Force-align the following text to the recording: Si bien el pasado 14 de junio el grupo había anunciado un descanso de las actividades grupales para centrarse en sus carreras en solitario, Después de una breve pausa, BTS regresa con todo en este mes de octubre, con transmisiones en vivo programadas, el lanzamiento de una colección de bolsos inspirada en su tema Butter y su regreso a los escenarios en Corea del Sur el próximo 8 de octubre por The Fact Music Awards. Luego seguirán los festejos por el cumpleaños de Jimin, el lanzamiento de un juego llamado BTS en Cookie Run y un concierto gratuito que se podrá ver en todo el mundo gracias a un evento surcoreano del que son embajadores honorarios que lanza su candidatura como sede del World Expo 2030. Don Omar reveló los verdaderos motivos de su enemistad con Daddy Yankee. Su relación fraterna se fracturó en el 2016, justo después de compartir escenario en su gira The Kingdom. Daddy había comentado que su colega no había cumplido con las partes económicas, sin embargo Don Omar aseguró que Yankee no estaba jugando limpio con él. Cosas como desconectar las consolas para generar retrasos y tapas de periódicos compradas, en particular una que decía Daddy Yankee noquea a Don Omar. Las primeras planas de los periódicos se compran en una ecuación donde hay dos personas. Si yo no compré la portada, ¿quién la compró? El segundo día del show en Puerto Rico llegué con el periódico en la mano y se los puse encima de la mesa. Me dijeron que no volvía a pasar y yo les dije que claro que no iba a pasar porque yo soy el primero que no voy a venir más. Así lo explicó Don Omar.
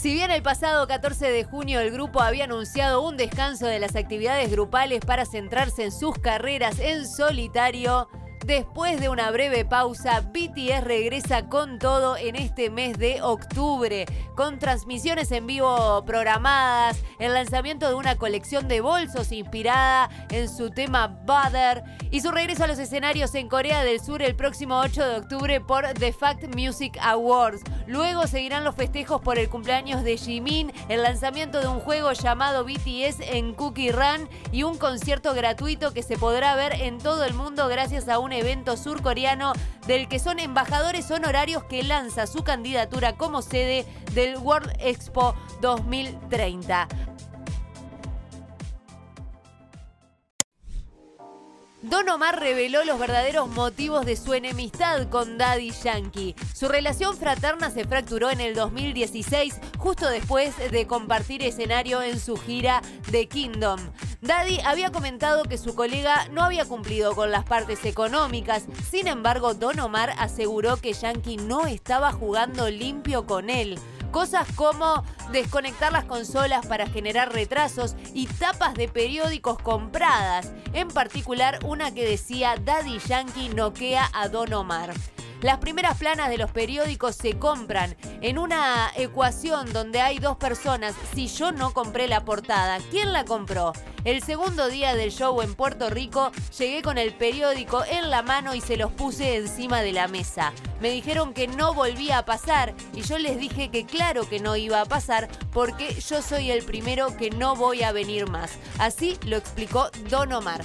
Si 0.00 0.14
bien 0.14 0.30
el 0.30 0.44
pasado 0.44 0.86
14 0.86 1.28
de 1.28 1.42
junio 1.42 1.80
el 1.80 1.90
grupo 1.90 2.20
había 2.20 2.44
anunciado 2.44 3.02
un 3.02 3.16
descanso 3.16 3.66
de 3.66 3.80
las 3.80 3.96
actividades 3.96 4.48
grupales 4.48 5.04
para 5.04 5.26
centrarse 5.26 5.82
en 5.82 5.90
sus 5.90 6.16
carreras 6.16 6.78
en 6.78 7.04
solitario, 7.04 8.08
Después 8.48 8.98
de 8.98 9.10
una 9.10 9.30
breve 9.30 9.66
pausa, 9.66 10.22
BTS 10.22 10.82
regresa 10.82 11.50
con 11.50 11.78
todo 11.78 12.16
en 12.16 12.34
este 12.34 12.70
mes 12.70 12.96
de 12.96 13.20
octubre, 13.20 14.06
con 14.34 14.58
transmisiones 14.58 15.30
en 15.32 15.46
vivo 15.46 16.02
programadas, 16.06 16.98
el 17.18 17.34
lanzamiento 17.34 17.86
de 17.88 17.94
una 17.94 18.16
colección 18.16 18.66
de 18.66 18.80
bolsos 18.80 19.32
inspirada 19.32 20.08
en 20.30 20.48
su 20.48 20.70
tema 20.70 21.08
Butter 21.08 21.84
y 22.10 22.22
su 22.22 22.30
regreso 22.30 22.64
a 22.64 22.68
los 22.68 22.78
escenarios 22.78 23.34
en 23.34 23.50
Corea 23.50 23.84
del 23.84 24.00
Sur 24.00 24.22
el 24.22 24.34
próximo 24.34 24.80
8 24.80 25.06
de 25.06 25.16
octubre 25.16 25.60
por 25.60 25.86
The 25.86 26.14
Fact 26.14 26.56
Music 26.56 26.96
Awards. 27.02 27.60
Luego 27.86 28.26
seguirán 28.26 28.64
los 28.64 28.74
festejos 28.74 29.20
por 29.20 29.38
el 29.38 29.50
cumpleaños 29.50 30.04
de 30.04 30.16
Jimin, 30.16 30.72
el 30.88 31.02
lanzamiento 31.02 31.60
de 31.60 31.68
un 31.68 31.80
juego 31.80 32.12
llamado 32.12 32.64
BTS 32.64 33.20
en 33.20 33.52
Cookie 33.52 33.92
Run 33.92 34.26
y 34.52 34.62
un 34.62 34.78
concierto 34.78 35.34
gratuito 35.34 35.92
que 35.92 36.02
se 36.02 36.16
podrá 36.16 36.54
ver 36.54 36.72
en 36.72 36.96
todo 36.96 37.26
el 37.26 37.34
mundo 37.34 37.68
gracias 37.68 38.08
a 38.08 38.18
un 38.18 38.37
evento 38.38 38.76
surcoreano 38.76 39.52
del 39.86 40.08
que 40.08 40.18
son 40.18 40.38
embajadores 40.38 41.10
honorarios 41.10 41.64
que 41.64 41.82
lanza 41.82 42.26
su 42.26 42.42
candidatura 42.42 43.16
como 43.16 43.42
sede 43.42 43.84
del 44.14 44.38
World 44.38 44.72
Expo 44.78 45.34
2030. 45.60 46.88
Don 51.82 52.08
Omar 52.08 52.40
reveló 52.40 52.84
los 52.84 52.98
verdaderos 52.98 53.48
motivos 53.48 54.04
de 54.04 54.16
su 54.16 54.34
enemistad 54.34 55.08
con 55.08 55.38
Daddy 55.38 55.70
Yankee. 55.70 56.34
Su 56.52 56.68
relación 56.68 57.16
fraterna 57.16 57.70
se 57.70 57.84
fracturó 57.84 58.30
en 58.30 58.40
el 58.40 58.54
2016, 58.54 59.60
justo 59.78 60.08
después 60.08 60.54
de 60.72 60.86
compartir 60.88 61.42
escenario 61.42 62.02
en 62.02 62.18
su 62.18 62.36
gira 62.36 62.82
The 63.12 63.28
Kingdom. 63.28 63.78
Daddy 64.20 64.58
había 64.64 64.90
comentado 64.90 65.44
que 65.44 65.58
su 65.58 65.76
colega 65.76 66.26
no 66.32 66.42
había 66.42 66.64
cumplido 66.64 67.14
con 67.14 67.30
las 67.30 67.44
partes 67.44 67.84
económicas, 67.84 68.64
sin 68.90 69.06
embargo 69.06 69.54
Don 69.54 69.78
Omar 69.78 70.12
aseguró 70.18 70.76
que 70.76 70.92
Yankee 70.92 71.36
no 71.36 71.66
estaba 71.66 72.10
jugando 72.12 72.68
limpio 72.68 73.26
con 73.26 73.48
él. 73.48 73.78
Cosas 74.10 74.48
como 74.56 75.04
desconectar 75.30 75.92
las 75.92 76.04
consolas 76.04 76.66
para 76.66 76.88
generar 76.88 77.32
retrasos 77.32 77.94
y 78.12 78.26
tapas 78.26 78.74
de 78.74 78.88
periódicos 78.88 79.58
compradas, 79.58 80.52
en 80.72 80.88
particular 80.88 81.60
una 81.64 81.94
que 81.94 82.04
decía 82.04 82.56
Daddy 82.56 82.98
Yankee 82.98 83.50
noquea 83.50 84.10
a 84.12 84.28
Don 84.28 84.52
Omar. 84.52 84.94
Las 85.42 85.58
primeras 85.58 85.96
planas 85.96 86.30
de 86.30 86.38
los 86.38 86.50
periódicos 86.50 87.14
se 87.14 87.38
compran 87.38 87.96
en 88.22 88.38
una 88.38 88.90
ecuación 88.96 89.72
donde 89.72 90.00
hay 90.00 90.18
dos 90.18 90.36
personas. 90.36 90.96
Si 91.14 91.28
yo 91.28 91.52
no 91.52 91.72
compré 91.72 92.08
la 92.08 92.24
portada, 92.24 92.78
¿quién 92.90 93.12
la 93.12 93.24
compró? 93.24 93.72
El 94.08 94.22
segundo 94.22 94.70
día 94.70 94.94
del 94.96 95.12
show 95.12 95.42
en 95.42 95.54
Puerto 95.54 95.90
Rico 95.90 96.32
llegué 96.58 96.80
con 96.80 96.96
el 96.96 97.12
periódico 97.12 97.84
en 97.84 98.08
la 98.08 98.22
mano 98.22 98.54
y 98.54 98.62
se 98.62 98.78
los 98.78 98.90
puse 98.90 99.36
encima 99.36 99.82
de 99.82 99.92
la 99.92 100.08
mesa. 100.08 100.54
Me 100.80 100.88
dijeron 100.88 101.34
que 101.34 101.46
no 101.46 101.74
volvía 101.74 102.16
a 102.16 102.24
pasar 102.24 102.72
y 102.94 103.02
yo 103.02 103.18
les 103.18 103.38
dije 103.38 103.70
que 103.70 103.84
claro 103.84 104.26
que 104.26 104.40
no 104.40 104.56
iba 104.56 104.80
a 104.80 104.86
pasar 104.86 105.28
porque 105.52 105.92
yo 105.92 106.22
soy 106.22 106.50
el 106.50 106.64
primero 106.64 107.18
que 107.18 107.28
no 107.28 107.54
voy 107.54 107.82
a 107.82 107.92
venir 107.92 108.30
más. 108.30 108.52
Así 108.78 109.18
lo 109.26 109.36
explicó 109.36 109.90
Don 110.08 110.32
Omar. 110.32 110.64